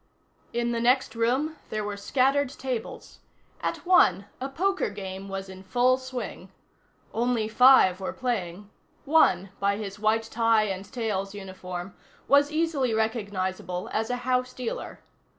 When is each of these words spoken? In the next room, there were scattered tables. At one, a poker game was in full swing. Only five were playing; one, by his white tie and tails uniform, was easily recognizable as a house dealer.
In 0.51 0.71
the 0.71 0.79
next 0.79 1.13
room, 1.13 1.57
there 1.69 1.83
were 1.83 1.95
scattered 1.95 2.49
tables. 2.49 3.19
At 3.61 3.85
one, 3.85 4.25
a 4.39 4.49
poker 4.49 4.89
game 4.89 5.29
was 5.29 5.47
in 5.47 5.61
full 5.61 5.99
swing. 5.99 6.49
Only 7.13 7.47
five 7.47 7.99
were 7.99 8.11
playing; 8.11 8.71
one, 9.05 9.51
by 9.59 9.77
his 9.77 9.99
white 9.99 10.23
tie 10.23 10.63
and 10.63 10.91
tails 10.91 11.35
uniform, 11.35 11.93
was 12.27 12.51
easily 12.51 12.95
recognizable 12.95 13.89
as 13.93 14.09
a 14.09 14.15
house 14.25 14.53
dealer. 14.55 15.01